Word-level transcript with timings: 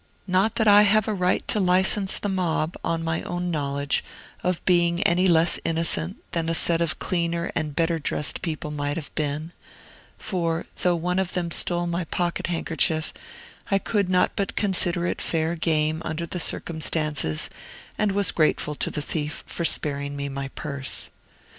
Not 0.25 0.55
that 0.55 0.67
I 0.67 0.81
have 0.81 1.07
a 1.07 1.13
right 1.13 1.47
to 1.49 1.59
license 1.59 2.17
the 2.17 2.27
mob, 2.27 2.75
on 2.83 3.03
my 3.03 3.21
own 3.21 3.51
knowledge, 3.51 4.03
of 4.43 4.65
being 4.65 5.03
any 5.03 5.27
less 5.27 5.59
innocent 5.63 6.17
than 6.31 6.49
a 6.49 6.55
set 6.55 6.81
of 6.81 6.97
cleaner 6.97 7.51
and 7.55 7.75
better 7.75 7.99
dressed 7.99 8.41
people 8.41 8.71
might 8.71 8.97
have 8.97 9.13
been; 9.13 9.51
for, 10.17 10.65
though 10.81 10.95
one 10.95 11.19
of 11.19 11.33
them 11.33 11.51
stole 11.51 11.85
my 11.85 12.03
pocket 12.05 12.47
handkerchief, 12.47 13.13
I 13.69 13.77
could 13.77 14.09
not 14.09 14.31
but 14.35 14.55
consider 14.55 15.05
it 15.05 15.21
fair 15.21 15.55
game, 15.55 16.01
under 16.03 16.25
the 16.25 16.39
circumstances, 16.39 17.51
and 17.95 18.11
was 18.11 18.31
grateful 18.31 18.73
to 18.73 18.89
the 18.89 19.03
thief 19.03 19.43
for 19.45 19.63
sparing 19.65 20.15
me 20.15 20.29
my 20.29 20.47
purse. 20.47 21.11